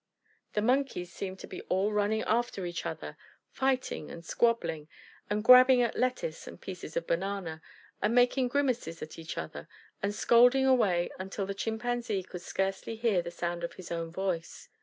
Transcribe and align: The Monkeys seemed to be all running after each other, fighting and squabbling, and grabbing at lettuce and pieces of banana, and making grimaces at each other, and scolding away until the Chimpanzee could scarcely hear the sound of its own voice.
The 0.53 0.63
Monkeys 0.63 1.13
seemed 1.13 1.37
to 1.41 1.47
be 1.47 1.61
all 1.69 1.93
running 1.93 2.23
after 2.23 2.65
each 2.65 2.87
other, 2.87 3.17
fighting 3.51 4.09
and 4.09 4.25
squabbling, 4.25 4.87
and 5.29 5.43
grabbing 5.43 5.83
at 5.83 5.95
lettuce 5.95 6.47
and 6.47 6.59
pieces 6.59 6.97
of 6.97 7.05
banana, 7.05 7.61
and 8.01 8.15
making 8.15 8.47
grimaces 8.47 9.03
at 9.03 9.19
each 9.19 9.37
other, 9.37 9.67
and 10.01 10.11
scolding 10.15 10.65
away 10.65 11.11
until 11.19 11.45
the 11.45 11.53
Chimpanzee 11.53 12.23
could 12.23 12.41
scarcely 12.41 12.95
hear 12.95 13.21
the 13.21 13.29
sound 13.29 13.63
of 13.63 13.77
its 13.77 13.91
own 13.91 14.09
voice. 14.11 14.69